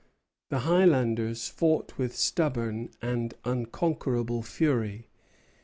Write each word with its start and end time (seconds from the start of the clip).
The 0.49 0.61
Highlanders 0.61 1.47
fought 1.47 1.95
with 1.99 2.15
stubborn 2.15 2.89
and 3.03 3.35
unconquerable 3.45 4.41
fury. 4.41 5.09